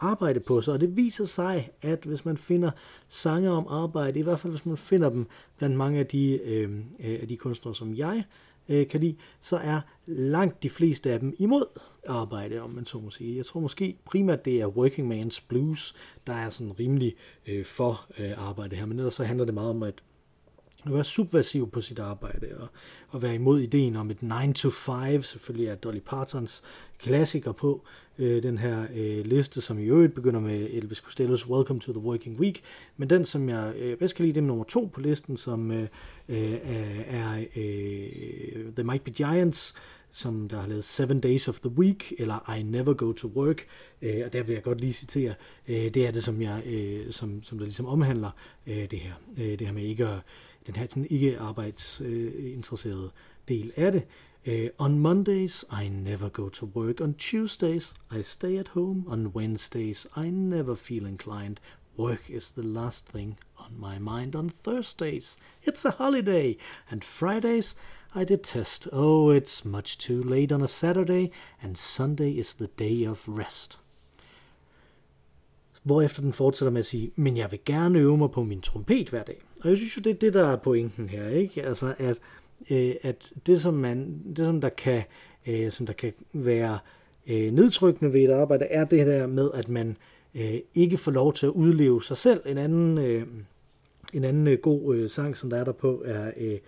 arbejde 0.00 0.40
på 0.40 0.60
sig, 0.60 0.74
og 0.74 0.80
det 0.80 0.96
viser 0.96 1.24
sig, 1.24 1.70
at 1.82 2.04
hvis 2.04 2.24
man 2.24 2.36
finder 2.36 2.70
sange 3.08 3.50
om 3.50 3.66
arbejde, 3.68 4.18
i 4.18 4.22
hvert 4.22 4.40
fald 4.40 4.52
hvis 4.52 4.66
man 4.66 4.76
finder 4.76 5.10
dem 5.10 5.26
blandt 5.58 5.76
mange 5.76 5.98
af 5.98 6.06
de, 6.06 6.40
øh, 6.44 6.70
af 7.00 7.28
de 7.28 7.36
kunstnere, 7.36 7.74
som 7.74 7.94
jeg 7.94 8.16
øh, 8.16 8.24
Øh, 8.70 8.88
kan 8.88 9.00
lide, 9.00 9.16
så 9.40 9.56
er 9.56 9.80
langt 10.06 10.62
de 10.62 10.70
fleste 10.70 11.12
af 11.12 11.20
dem 11.20 11.34
imod 11.38 11.64
arbejde, 12.08 12.60
om 12.60 12.70
man 12.70 12.86
så 12.86 12.98
må 12.98 13.10
sige. 13.10 13.36
Jeg 13.36 13.46
tror 13.46 13.60
måske 13.60 13.96
primært, 14.04 14.44
det 14.44 14.60
er 14.60 14.66
Working 14.66 15.12
Man's 15.12 15.42
Blues, 15.48 15.94
der 16.26 16.32
er 16.32 16.50
sådan 16.50 16.80
rimelig 16.80 17.14
øh, 17.46 17.64
for 17.64 18.06
øh, 18.18 18.48
arbejde 18.48 18.76
her, 18.76 18.86
men 18.86 18.98
ellers 18.98 19.14
så 19.14 19.24
handler 19.24 19.44
det 19.44 19.54
meget 19.54 19.70
om 19.70 19.82
at 19.82 19.94
at 20.86 20.94
være 20.94 21.04
subversiv 21.04 21.70
på 21.70 21.80
sit 21.80 21.98
arbejde 21.98 22.46
og, 22.58 22.68
og 23.08 23.22
være 23.22 23.34
imod 23.34 23.60
ideen 23.60 23.96
om 23.96 24.10
et 24.10 24.22
9 24.22 24.52
to 24.52 24.70
5, 24.70 25.22
selvfølgelig 25.22 25.66
er 25.66 25.74
Dolly 25.74 26.00
Partons 26.06 26.62
klassiker 26.98 27.52
på 27.52 27.82
øh, 28.18 28.42
den 28.42 28.58
her 28.58 28.86
øh, 28.94 29.24
liste, 29.24 29.60
som 29.60 29.78
i 29.78 29.84
øvrigt 29.84 30.14
begynder 30.14 30.40
med 30.40 30.68
Elvis 30.70 30.98
Costello's 30.98 31.50
Welcome 31.50 31.80
to 31.80 31.92
the 31.92 32.02
Working 32.02 32.40
Week, 32.40 32.62
men 32.96 33.10
den, 33.10 33.24
som 33.24 33.48
jeg 33.48 33.72
øh, 33.76 33.98
bedst 33.98 34.16
kan 34.16 34.24
lide, 34.24 34.34
det 34.34 34.40
er 34.40 34.46
nummer 34.46 34.64
to 34.64 34.90
på 34.92 35.00
listen, 35.00 35.36
som 35.36 35.70
øh, 35.70 35.88
øh, 36.28 36.58
er 37.06 37.44
øh, 37.56 38.72
The 38.74 38.84
Might 38.84 39.04
Be 39.04 39.10
Giants, 39.10 39.74
som 40.12 40.48
der 40.48 40.60
har 40.60 40.68
lavet 40.68 40.84
Seven 40.84 41.20
Days 41.20 41.48
of 41.48 41.60
the 41.60 41.70
Week, 41.70 42.12
eller 42.18 42.54
I 42.58 42.62
Never 42.62 42.94
Go 42.94 43.12
to 43.12 43.28
Work, 43.28 43.66
øh, 44.02 44.22
og 44.24 44.32
der 44.32 44.42
vil 44.42 44.52
jeg 44.52 44.62
godt 44.62 44.80
lige 44.80 44.92
citere, 44.92 45.34
øh, 45.68 45.76
det 45.76 46.06
er 46.06 46.10
det, 46.10 46.24
som, 46.24 46.42
jeg, 46.42 46.62
øh, 46.66 47.12
som, 47.12 47.42
som 47.42 47.58
der 47.58 47.64
ligesom 47.64 47.86
omhandler 47.86 48.30
øh, 48.66 48.90
det 48.90 48.98
her, 48.98 49.12
øh, 49.38 49.58
det 49.58 49.60
her 49.60 49.72
med 49.72 49.82
ikke 49.82 50.08
at 50.08 50.18
den 50.66 50.76
her 50.76 50.86
sådan 50.88 51.06
ikke 51.10 51.38
arbejdsinteresserede 51.38 53.10
del 53.48 53.72
af 53.76 53.92
det. 53.92 54.06
Uh, 54.46 54.86
on 54.86 54.98
Mondays, 54.98 55.64
I 55.82 55.88
never 55.88 56.28
go 56.28 56.48
to 56.48 56.66
work. 56.66 57.00
On 57.00 57.14
Tuesdays, 57.14 57.94
I 58.18 58.22
stay 58.22 58.56
at 58.58 58.68
home. 58.68 59.04
On 59.08 59.26
Wednesdays, 59.26 60.06
I 60.16 60.30
never 60.30 60.74
feel 60.74 61.06
inclined. 61.06 61.56
Work 61.98 62.30
is 62.30 62.50
the 62.52 62.62
last 62.62 63.06
thing 63.12 63.38
on 63.56 63.78
my 63.78 63.98
mind 63.98 64.34
on 64.34 64.48
Thursdays. 64.48 65.36
It's 65.62 65.84
a 65.84 65.90
holiday. 65.90 66.56
And 66.90 67.04
Fridays 67.04 67.74
I 68.12 68.24
detest. 68.24 68.88
Oh, 68.92 69.30
it's 69.30 69.64
much 69.64 69.96
too 69.96 70.20
late 70.20 70.50
on 70.50 70.62
a 70.62 70.68
Saturday, 70.68 71.30
and 71.62 71.78
Sunday 71.78 72.32
is 72.32 72.54
the 72.54 72.66
day 72.66 73.04
of 73.04 73.28
rest. 73.28 73.76
Hvorefter 75.82 76.22
den 76.22 76.32
fortsætter 76.32 76.70
med 76.70 76.78
at 76.78 76.86
sige, 76.86 77.10
men 77.16 77.36
jeg 77.36 77.50
vil 77.50 77.60
gerne 77.64 77.98
øve 77.98 78.16
mig 78.16 78.30
på 78.30 78.42
min 78.42 78.60
trompet 78.60 79.08
hver 79.08 79.22
dag. 79.22 79.42
Og 79.62 79.68
jeg 79.68 79.76
synes 79.76 79.96
jo, 79.96 80.00
det 80.00 80.10
er 80.10 80.18
det, 80.18 80.34
der 80.34 80.46
er 80.46 80.56
pointen 80.56 81.08
her, 81.08 81.28
ikke? 81.28 81.62
Altså, 81.62 81.94
at, 81.98 82.18
øh, 82.70 82.94
at 83.02 83.32
det, 83.46 83.60
som 83.60 83.74
man, 83.74 84.22
det, 84.36 84.46
som 84.46 84.60
der 84.60 84.68
kan, 84.68 85.02
øh, 85.46 85.70
som 85.70 85.86
der 85.86 85.92
kan 85.92 86.12
være 86.32 86.78
øh, 87.26 87.52
nedtrykkende 87.52 88.12
ved 88.12 88.20
et 88.20 88.30
arbejde, 88.30 88.64
er 88.64 88.84
det 88.84 89.06
der 89.06 89.26
med, 89.26 89.50
at 89.54 89.68
man 89.68 89.96
øh, 90.34 90.54
ikke 90.74 90.96
får 90.96 91.12
lov 91.12 91.32
til 91.32 91.46
at 91.46 91.52
udleve 91.52 92.02
sig 92.02 92.16
selv. 92.16 92.42
En 92.46 92.58
anden, 92.58 92.98
øh, 92.98 93.26
en 94.14 94.24
anden 94.24 94.46
øh, 94.46 94.58
god 94.58 94.96
øh, 94.96 95.10
sang, 95.10 95.36
som 95.36 95.50
der 95.50 95.56
er 95.56 95.64
der 95.64 95.72
på, 95.72 96.02
er 96.04 96.30
øh, 96.36 96.58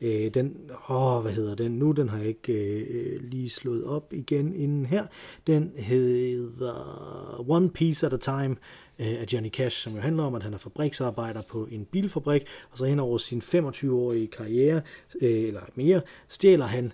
øh, 0.00 0.34
den, 0.34 0.70
åh, 0.88 1.22
hvad 1.22 1.32
hedder 1.32 1.54
den 1.54 1.72
nu? 1.72 1.92
Den 1.92 2.08
har 2.08 2.18
jeg 2.18 2.26
ikke 2.26 2.52
øh, 2.52 3.22
lige 3.22 3.50
slået 3.50 3.84
op 3.84 4.12
igen 4.12 4.54
inden 4.54 4.86
her. 4.86 5.06
Den 5.46 5.72
hedder 5.76 7.44
One 7.48 7.70
Piece 7.70 8.06
at 8.06 8.12
a 8.12 8.16
Time 8.16 8.56
øh, 8.98 9.20
af 9.20 9.26
Johnny 9.32 9.50
Cash, 9.50 9.76
som 9.76 9.94
jo 9.94 10.00
handler 10.00 10.22
om, 10.22 10.34
at 10.34 10.42
han 10.42 10.54
er 10.54 10.58
fabriksarbejder 10.58 11.40
på 11.50 11.68
en 11.70 11.84
bilfabrik, 11.84 12.42
og 12.70 12.78
så 12.78 12.84
hen 12.84 12.98
over 12.98 13.18
sin 13.18 13.38
25-årige 13.38 14.26
karriere, 14.26 14.82
øh, 15.20 15.42
eller 15.42 15.62
mere, 15.74 16.00
stjæler 16.28 16.66
han 16.66 16.92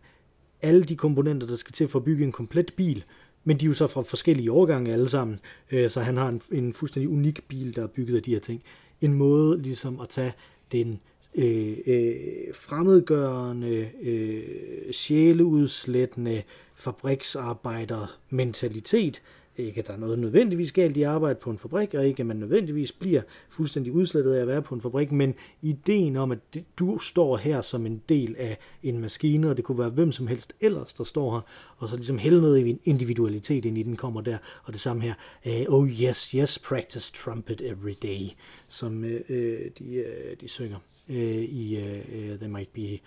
alle 0.63 0.85
de 0.85 0.97
komponenter, 0.97 1.47
der 1.47 1.57
skal 1.57 1.73
til 1.73 1.89
for 1.89 1.99
at 1.99 2.05
bygge 2.05 2.25
en 2.25 2.33
komplet 2.33 2.73
bil, 2.77 3.05
men 3.45 3.61
de 3.61 3.65
er 3.65 3.69
jo 3.69 3.75
så 3.75 3.87
fra 3.87 4.03
forskellige 4.03 4.53
årgange 4.53 4.93
alle 4.93 5.09
sammen, 5.09 5.39
øh, 5.73 5.91
så 5.91 6.01
han 6.01 6.17
har 6.17 6.29
en, 6.29 6.41
en 6.53 6.73
fuldstændig 6.73 7.09
unik 7.09 7.49
bil, 7.49 7.77
der 7.77 7.83
er 7.83 7.87
bygget 7.87 8.17
af 8.17 8.23
de 8.23 8.31
her 8.31 8.41
ting. 8.41 8.63
En 9.01 9.15
måde 9.15 9.63
ligesom 9.63 10.01
at 10.01 10.09
tage 10.09 10.33
den 10.73 11.01
øh, 11.35 11.79
øh, 11.87 12.15
fremmedgørende, 12.55 13.91
øh, 14.03 14.93
sjæleudslættende 14.93 16.43
fabriksarbejder 16.75 18.19
mentalitet, 18.31 19.23
ikke 19.57 19.81
at 19.81 19.87
der 19.87 19.93
er 19.93 19.97
noget 19.97 20.19
nødvendigvis 20.19 20.73
galt 20.73 20.97
i 20.97 21.03
arbejde 21.03 21.35
på 21.35 21.51
en 21.51 21.59
fabrik, 21.59 21.95
og 21.95 22.07
ikke 22.07 22.21
at 22.21 22.27
man 22.27 22.37
nødvendigvis 22.37 22.93
bliver 22.93 23.23
fuldstændig 23.49 23.93
udslettet 23.93 24.35
af 24.35 24.41
at 24.41 24.47
være 24.47 24.63
på 24.63 24.75
en 24.75 24.81
fabrik, 24.81 25.13
men 25.13 25.35
ideen 25.63 26.17
om, 26.17 26.33
at 26.33 26.39
du 26.79 26.99
står 26.99 27.37
her 27.37 27.61
som 27.61 27.87
en 27.87 28.03
del 28.09 28.37
af 28.39 28.59
en 28.83 28.99
maskine, 28.99 29.51
og 29.51 29.57
det 29.57 29.65
kunne 29.65 29.79
være 29.79 29.89
hvem 29.89 30.13
som 30.13 30.27
helst 30.27 30.55
ellers, 30.61 30.93
der 30.93 31.05
står 31.05 31.35
her, 31.35 31.41
og 31.79 31.89
så 31.89 31.97
ligesom 31.97 32.19
hælde 32.19 32.41
noget 32.41 32.79
individualitet 32.85 33.65
ind 33.65 33.79
i 33.79 33.83
den 33.83 33.97
kommer 33.97 34.21
der, 34.21 34.39
og 34.65 34.73
det 34.73 34.81
samme 34.81 35.03
her, 35.03 35.15
uh, 35.47 35.75
oh 35.75 35.89
yes, 35.89 36.31
yes, 36.31 36.59
practice 36.59 37.13
trumpet 37.13 37.61
every 37.61 37.95
day, 38.03 38.21
som 38.69 39.05
uh, 39.05 39.11
de, 39.11 39.71
uh, 39.81 40.41
de 40.41 40.49
synger 40.49 40.79
uh, 41.09 41.17
i 41.17 41.77
uh, 41.77 42.39
There 42.39 42.49
Might 42.49 42.73
Be 42.73 42.99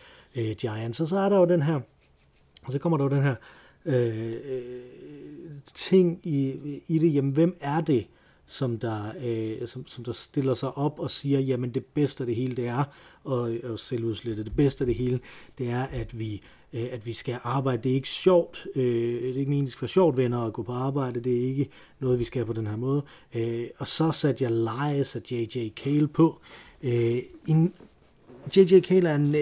uh, 0.42 0.52
Giants, 0.52 1.00
og 1.00 1.08
så 1.08 1.18
er 1.18 1.30
der 1.30 1.38
jo 1.38 1.46
den 1.46 1.62
her, 1.62 1.80
og 2.64 2.72
så 2.72 2.80
kommer 2.80 2.98
der 2.98 3.06
jo 3.06 3.10
den 3.10 3.24
her, 3.24 3.36
Øh, 3.88 4.34
øh, 4.46 4.62
ting 5.74 6.20
i, 6.24 6.54
i 6.88 7.00
det, 7.00 7.14
jamen 7.14 7.32
hvem 7.32 7.58
er 7.62 7.82
det, 7.82 8.08
som 8.46 8.80
der, 8.80 9.14
øh, 9.24 9.68
som, 9.68 9.88
som 9.88 10.04
der 10.04 10.12
stiller 10.12 10.54
sig 10.54 10.78
op 10.78 11.00
og 11.00 11.12
siger, 11.12 11.40
jamen 11.40 11.74
det 11.74 11.86
bedste 11.86 12.24
af 12.24 12.26
det 12.26 12.36
hele, 12.36 12.56
det 12.56 12.68
er 12.68 12.84
at, 13.32 13.72
at 13.72 13.80
selvudslette, 13.80 14.44
Det 14.44 14.56
bedste 14.56 14.82
af 14.82 14.86
det 14.86 14.96
hele, 14.96 15.20
det 15.58 15.70
er, 15.70 15.84
at 15.84 16.20
vi, 16.20 16.42
øh, 16.74 16.88
at 16.92 17.06
vi 17.06 17.14
skal 17.14 17.40
arbejde. 17.44 17.84
Det 17.84 17.92
er 17.92 17.96
ikke 17.96 18.10
sjovt. 18.10 18.68
Øh, 18.76 19.22
det 19.22 19.24
er 19.24 19.28
ikke 19.28 19.40
meningen, 19.40 19.66
det 19.66 19.72
skal 19.72 19.82
være 19.82 19.90
sjovt, 19.90 20.18
venner, 20.18 20.42
at 20.42 20.54
gå 20.54 20.64
på 20.64 20.72
arbejde. 20.72 21.20
Det 21.20 21.38
er 21.38 21.48
ikke 21.48 21.70
noget, 22.00 22.20
vi 22.20 22.26
skal 22.26 22.46
på 22.46 22.54
den 22.54 22.68
her 22.68 22.76
måde. 22.76 23.04
Og 23.78 23.88
så 23.88 24.12
satte 24.12 24.44
jeg 24.44 24.52
Lies 24.52 25.16
af 25.16 25.22
J.J. 25.32 25.70
Cale 25.76 26.08
på. 26.08 26.42
En, 27.48 27.74
J.J. 28.58 28.80
Cale 28.80 29.10
er 29.10 29.16
en... 29.16 29.36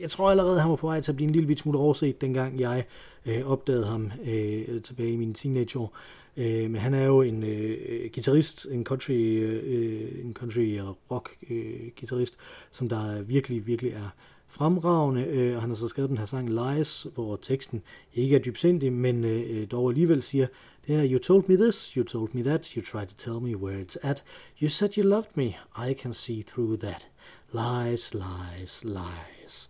Jeg 0.00 0.10
tror 0.10 0.30
allerede, 0.30 0.60
han 0.60 0.70
var 0.70 0.76
på 0.76 0.86
vej 0.86 1.00
til 1.00 1.12
at 1.12 1.16
blive 1.16 1.28
en 1.28 1.34
lille 1.34 1.58
smule 1.58 1.78
overset, 1.78 2.20
dengang 2.20 2.60
jeg 2.60 2.84
øh, 3.26 3.46
opdagede 3.46 3.86
ham 3.86 4.12
øh, 4.24 4.82
tilbage 4.82 5.12
i 5.12 5.16
mine 5.16 5.34
teenageår. 5.34 5.96
Øh, 6.36 6.70
men 6.70 6.76
han 6.76 6.94
er 6.94 7.04
jo 7.04 7.22
en 7.22 7.42
øh, 7.42 8.10
guitarist, 8.14 8.66
en 8.70 8.84
country, 8.84 9.12
øh, 9.12 10.24
en 10.24 10.34
country 10.34 10.78
rock 11.10 11.30
øh, 11.50 11.90
guitarist, 12.00 12.36
som 12.70 12.88
der 12.88 13.22
virkelig, 13.22 13.66
virkelig 13.66 13.92
er 13.92 14.08
fremragende, 14.50 15.22
øh, 15.24 15.56
og 15.56 15.60
han 15.60 15.70
har 15.70 15.76
så 15.76 15.88
skrevet 15.88 16.10
den 16.10 16.18
her 16.18 16.24
sang 16.24 16.50
Lies, 16.50 17.06
hvor 17.14 17.36
teksten 17.36 17.82
ikke 18.14 18.36
er 18.36 18.40
dybsindig, 18.40 18.92
men 18.92 19.24
øh, 19.24 19.70
dog 19.70 19.90
alligevel 19.90 20.22
siger, 20.22 20.46
det 20.86 20.94
er, 20.94 21.10
You 21.10 21.18
told 21.18 21.44
me 21.48 21.56
this, 21.56 21.86
you 21.86 22.04
told 22.04 22.28
me 22.32 22.42
that, 22.42 22.66
you 22.66 22.82
tried 22.82 23.06
to 23.06 23.14
tell 23.18 23.40
me 23.40 23.56
where 23.56 23.84
it's 23.84 23.96
at, 24.02 24.24
you 24.62 24.68
said 24.68 24.98
you 24.98 25.02
loved 25.02 25.30
me, 25.34 25.46
I 25.88 25.94
can 25.94 26.14
see 26.14 26.42
through 26.42 26.78
that. 26.78 27.08
Lies, 27.52 28.14
lies, 28.14 28.84
lies. 28.84 29.68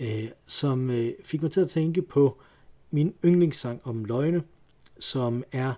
Øh, 0.00 0.28
som 0.46 0.90
øh, 0.90 1.12
fik 1.24 1.42
mig 1.42 1.52
til 1.52 1.60
at 1.60 1.68
tænke 1.68 2.02
på 2.02 2.38
min 2.90 3.14
yndlingssang 3.24 3.80
om 3.84 4.04
løgne, 4.04 4.42
som 4.98 5.44
er 5.52 5.72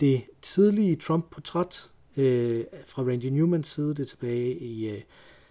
det 0.00 0.22
tidlige 0.42 0.96
Trump-portræt 0.96 1.90
øh, 2.16 2.64
fra 2.86 3.02
Randy 3.02 3.24
Newmans 3.24 3.68
side. 3.68 3.88
Det 3.88 4.00
er 4.00 4.04
tilbage 4.04 4.58
i 4.58 4.88
øh, 4.88 5.00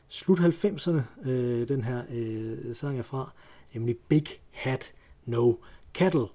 slut 0.08 0.40
90'erne, 0.40 1.30
øh, 1.30 1.68
den 1.68 1.84
her 1.84 2.04
øh, 2.14 2.76
sang 2.76 3.00
er 3.00 3.04
fra, 3.04 3.32
nemlig 3.74 3.98
Big 3.98 4.26
Hat 4.52 4.94
No 5.26 5.54
Cattle. 5.94 6.28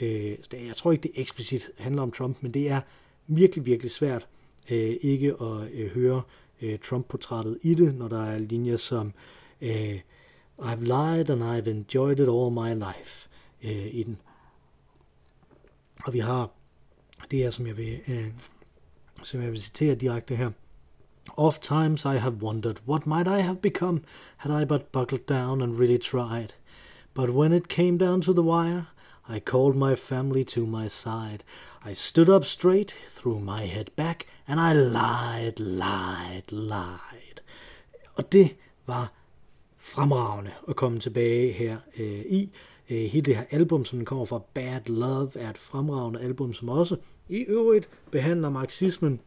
Øh, 0.00 0.36
jeg 0.52 0.76
tror 0.76 0.92
ikke, 0.92 1.02
det 1.02 1.10
eksplicit 1.14 1.70
handler 1.78 2.02
om 2.02 2.10
Trump, 2.10 2.36
men 2.40 2.54
det 2.54 2.70
er 2.70 2.80
virkelig, 3.26 3.66
virkelig 3.66 3.90
svært 3.90 4.26
øh, 4.70 4.96
ikke 5.00 5.34
at 5.42 5.72
øh, 5.72 5.90
høre 5.90 6.22
øh, 6.62 6.78
Trump-portrættet 6.78 7.58
i 7.62 7.74
det, 7.74 7.94
når 7.94 8.08
der 8.08 8.22
er 8.22 8.38
linjer 8.38 8.76
som 8.76 9.12
øh, 9.60 10.00
I've 10.58 10.82
lied 10.82 11.30
and 11.30 11.42
I've 11.42 11.66
enjoyed 11.66 12.20
it 12.20 12.28
all 12.28 12.50
my 12.50 12.74
life 12.74 13.28
øh, 13.64 13.94
i 13.94 14.02
den. 14.02 14.18
Og 16.04 16.12
vi 16.12 16.18
har, 16.18 16.50
det 17.30 17.44
er 17.44 17.50
som 17.50 17.66
jeg 17.66 17.76
vil, 17.76 18.00
øh, 18.08 18.32
som 19.22 19.42
jeg 19.42 19.50
vil 19.50 19.62
citere 19.62 19.94
direkte 19.94 20.36
her. 20.36 20.50
Oft 21.36 21.62
times 21.62 22.04
I 22.04 22.18
have 22.18 22.42
wondered 22.42 22.76
what 22.86 23.06
might 23.06 23.26
I 23.26 23.40
have 23.40 23.56
become 23.56 24.02
had 24.36 24.62
I 24.62 24.64
but 24.64 24.92
buckled 24.92 25.26
down 25.26 25.62
and 25.62 25.78
really 25.78 25.98
tried. 25.98 26.48
But 27.14 27.30
when 27.30 27.52
it 27.52 27.68
came 27.68 27.98
down 27.98 28.22
to 28.22 28.32
the 28.32 28.42
wire, 28.42 28.84
I 29.28 29.40
called 29.40 29.76
my 29.76 29.94
family 29.96 30.44
to 30.44 30.66
my 30.66 30.88
side. 30.88 31.44
I 31.84 31.94
stood 31.94 32.28
up 32.28 32.44
straight, 32.44 32.94
threw 33.08 33.40
my 33.40 33.66
head 33.66 33.90
back, 33.96 34.26
and 34.46 34.60
I 34.60 34.74
lied, 34.74 35.58
lied, 35.58 36.52
lied. 36.52 37.40
Og 38.14 38.32
det 38.32 38.56
var 38.86 39.12
fremragende 39.84 40.50
at 40.68 40.76
komme 40.76 40.98
tilbage 40.98 41.52
her 41.52 41.76
øh, 41.98 42.20
i. 42.26 42.50
Øh, 42.90 42.96
hele 43.04 43.24
det 43.24 43.36
her 43.36 43.44
album, 43.50 43.84
som 43.84 44.04
kommer 44.04 44.24
fra 44.24 44.42
Bad 44.54 44.80
Love, 44.86 45.30
er 45.34 45.50
et 45.50 45.58
fremragende 45.58 46.20
album, 46.20 46.52
som 46.52 46.68
også 46.68 46.96
i 47.28 47.38
øvrigt 47.38 47.88
behandler 48.10 48.50
marxismen 48.50 49.20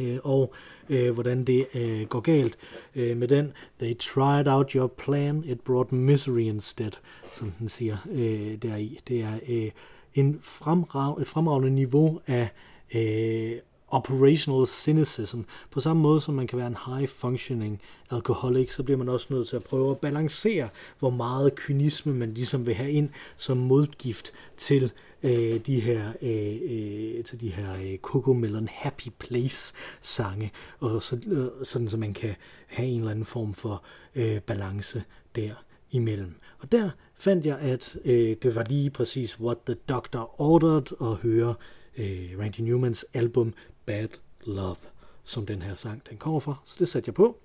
øh, 0.00 0.18
og 0.24 0.54
øh, 0.88 1.10
hvordan 1.10 1.44
det 1.44 1.66
øh, 1.74 2.06
går 2.06 2.20
galt 2.20 2.56
øh, 2.94 3.16
med 3.16 3.28
den. 3.28 3.52
They 3.78 3.96
tried 3.98 4.48
out 4.48 4.72
your 4.72 4.86
plan, 4.86 5.44
it 5.46 5.60
brought 5.60 5.92
misery 5.92 6.40
instead, 6.40 6.92
som 7.32 7.52
den 7.58 7.68
siger 7.68 7.96
øh, 8.10 8.56
deri. 8.62 8.98
Det 9.08 9.20
er 9.20 9.38
øh, 9.48 9.70
en 10.14 10.38
fremrag, 10.42 11.20
et 11.20 11.28
fremragende 11.28 11.70
niveau 11.70 12.20
af 12.26 12.48
øh, 12.94 13.52
operational 13.88 14.66
cynicism. 14.66 15.40
På 15.70 15.80
samme 15.80 16.02
måde 16.02 16.20
som 16.20 16.34
man 16.34 16.46
kan 16.46 16.58
være 16.58 16.66
en 16.66 16.76
high-functioning 16.86 17.80
alkoholik, 18.10 18.70
så 18.70 18.82
bliver 18.82 18.98
man 18.98 19.08
også 19.08 19.26
nødt 19.30 19.48
til 19.48 19.56
at 19.56 19.64
prøve 19.64 19.90
at 19.90 19.98
balancere, 19.98 20.68
hvor 20.98 21.10
meget 21.10 21.54
kynisme 21.54 22.14
man 22.14 22.34
ligesom 22.34 22.66
vil 22.66 22.74
have 22.74 22.90
ind 22.90 23.08
som 23.36 23.56
modgift 23.56 24.32
til 24.56 24.92
øh, 25.22 25.60
de 25.66 25.80
her 25.80 26.12
øh, 26.22 26.56
øh, 26.62 27.24
til 27.24 27.40
de 27.40 27.48
her 27.48 27.74
øh, 27.82 27.98
Coco 27.98 28.32
Melon 28.32 28.68
Happy 28.72 29.08
Place 29.18 29.74
sange, 30.00 30.52
og 30.80 31.02
så, 31.02 31.20
øh, 31.26 31.66
sådan 31.66 31.88
så 31.88 31.96
man 31.96 32.12
kan 32.12 32.34
have 32.66 32.88
en 32.88 32.98
eller 32.98 33.10
anden 33.10 33.24
form 33.24 33.54
for 33.54 33.82
øh, 34.14 34.40
balance 34.40 35.04
der 35.36 35.54
imellem. 35.90 36.34
Og 36.58 36.72
der 36.72 36.90
fandt 37.14 37.46
jeg, 37.46 37.58
at 37.58 37.96
øh, 38.04 38.36
det 38.42 38.54
var 38.54 38.64
lige 38.68 38.90
præcis 38.90 39.40
what 39.40 39.58
the 39.66 39.74
doctor 39.88 40.40
ordered 40.40 41.10
at 41.10 41.16
høre 41.16 41.54
øh, 41.98 42.38
Randy 42.40 42.60
Newmans 42.60 43.04
album 43.14 43.54
Bad 43.86 44.08
Love, 44.44 44.76
som 45.22 45.46
den 45.46 45.62
her 45.62 45.74
sang 45.74 46.02
den 46.10 46.16
kommer 46.16 46.40
fra. 46.40 46.56
Så 46.64 46.76
det 46.78 46.88
satte 46.88 47.08
jeg 47.08 47.14
på 47.14 47.38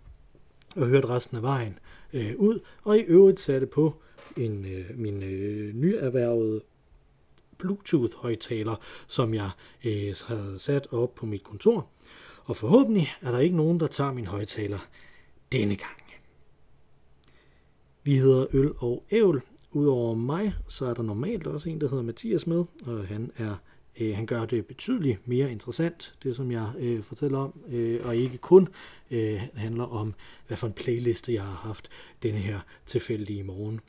og 0.75 0.87
hørte 0.87 1.09
resten 1.09 1.37
af 1.37 1.43
vejen 1.43 1.79
øh, 2.13 2.35
ud, 2.37 2.59
og 2.83 2.97
i 2.97 3.01
øvrigt 3.01 3.39
satte 3.39 3.67
på 3.67 3.95
en, 4.37 4.65
øh, 4.65 4.85
min 4.95 5.23
øh, 5.23 5.75
nyerhvervede 5.75 6.61
Bluetooth-højtaler, 7.57 8.75
som 9.07 9.33
jeg 9.33 9.49
øh, 9.85 10.15
havde 10.27 10.55
sat 10.59 10.87
op 10.93 11.15
på 11.15 11.25
mit 11.25 11.43
kontor. 11.43 11.87
Og 12.45 12.55
forhåbentlig 12.55 13.07
er 13.21 13.31
der 13.31 13.39
ikke 13.39 13.57
nogen, 13.57 13.79
der 13.79 13.87
tager 13.87 14.13
min 14.13 14.25
højtaler 14.25 14.79
denne 15.51 15.75
gang. 15.75 16.03
Vi 18.03 18.15
hedder 18.15 18.45
Øl 18.53 18.73
og 18.77 19.03
Ævl. 19.11 19.41
Udover 19.71 20.15
mig, 20.15 20.53
så 20.67 20.85
er 20.85 20.93
der 20.93 21.03
normalt 21.03 21.47
også 21.47 21.69
en, 21.69 21.81
der 21.81 21.89
hedder 21.89 22.03
Mathias 22.03 22.47
med, 22.47 22.63
og 22.87 23.07
han 23.07 23.31
er 23.37 23.55
Øh, 23.99 24.15
han 24.15 24.25
gør 24.25 24.45
det 24.45 24.65
betydeligt 24.65 25.27
mere 25.27 25.51
interessant, 25.51 26.15
det 26.23 26.35
som 26.35 26.51
jeg 26.51 26.71
øh, 26.79 27.03
fortæller 27.03 27.39
om, 27.39 27.53
øh, 27.71 27.99
og 28.03 28.15
ikke 28.15 28.37
kun 28.37 28.67
øh, 29.11 29.41
handler 29.55 29.83
om, 29.83 30.13
hvad 30.47 30.57
for 30.57 30.67
en 30.67 30.73
playliste 30.73 31.33
jeg 31.33 31.43
har 31.43 31.67
haft 31.67 31.89
denne 32.23 32.39
her 32.39 32.59
tilfældige 32.85 33.43
morgen. 33.43 33.79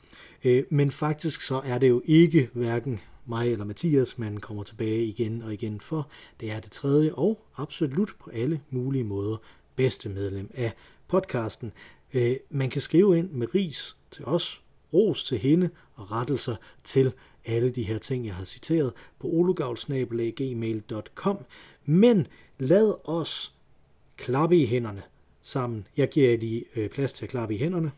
Øh, 0.43 0.63
men 0.69 0.91
faktisk 0.91 1.41
så 1.41 1.61
er 1.65 1.77
det 1.77 1.89
jo 1.89 2.01
ikke 2.05 2.49
hverken 2.53 2.99
mig 3.25 3.51
eller 3.51 3.65
Mathias, 3.65 4.17
man 4.17 4.37
kommer 4.37 4.63
tilbage 4.63 5.05
igen 5.05 5.41
og 5.41 5.53
igen 5.53 5.79
for. 5.79 6.09
Det 6.39 6.51
er 6.51 6.59
det 6.59 6.71
tredje 6.71 7.13
og 7.13 7.45
absolut 7.55 8.15
på 8.19 8.29
alle 8.29 8.61
mulige 8.69 9.03
måder 9.03 9.37
bedste 9.75 10.09
medlem 10.09 10.51
af 10.53 10.73
podcasten. 11.07 11.71
Øh, 12.13 12.35
man 12.49 12.69
kan 12.69 12.81
skrive 12.81 13.17
ind 13.17 13.29
med 13.31 13.55
ris 13.55 13.95
til 14.11 14.25
os, 14.25 14.61
ros 14.93 15.23
til 15.23 15.37
hende 15.37 15.69
og 15.95 16.11
rettelser 16.11 16.55
til 16.83 17.13
alle 17.45 17.69
de 17.69 17.83
her 17.83 17.97
ting, 17.97 18.25
jeg 18.25 18.35
har 18.35 18.45
citeret 18.45 18.93
på 19.19 19.27
olugavl.gmail.com. 19.27 21.37
Men 21.85 22.27
lad 22.59 22.93
os 23.03 23.53
klappe 24.17 24.57
i 24.57 24.65
hænderne 24.65 25.03
sammen. 25.41 25.87
Jeg 25.97 26.09
giver 26.09 26.29
jer 26.29 26.37
lige 26.37 26.65
øh, 26.75 26.89
plads 26.89 27.13
til 27.13 27.25
at 27.25 27.29
klappe 27.29 27.55
i 27.55 27.57
hænderne. 27.57 27.91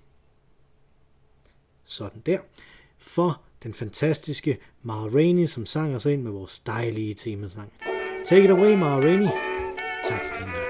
Sådan 1.86 2.22
der. 2.26 2.40
For 2.98 3.42
den 3.64 3.74
fantastiske 3.74 4.58
Mara 4.82 5.08
Rainey, 5.08 5.46
som 5.46 5.66
sang 5.66 5.96
os 5.96 6.06
ind 6.06 6.22
med 6.22 6.32
vores 6.32 6.60
dejlige 6.60 7.14
temasang. 7.14 7.74
Take 8.26 8.44
it 8.44 8.52
away, 8.52 8.76
Mara 8.76 9.02
Rainey. 9.02 9.30
Tak 10.10 10.26
for 10.26 10.46
den 10.46 10.63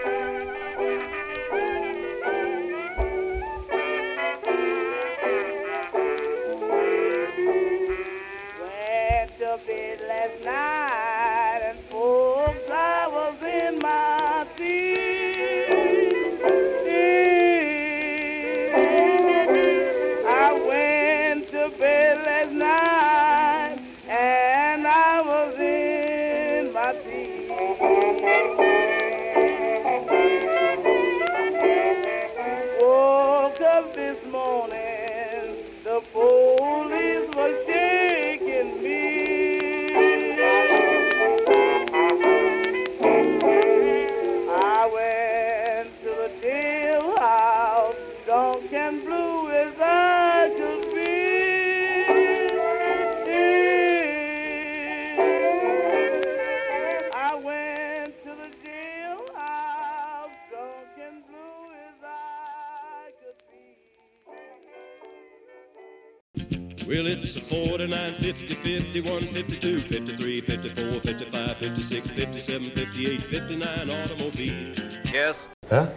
49, 67.43 68.13
50, 68.15 68.55
51, 68.55 69.21
52, 69.33 69.79
53, 69.79 70.41
54, 70.41 70.99
55, 70.99 71.57
56, 71.57 72.11
57, 72.11 72.69
58, 72.71 73.21
59 73.21 73.89
automobile. 73.91 74.73
Yes. 75.13 75.35
Huh? 75.69 75.87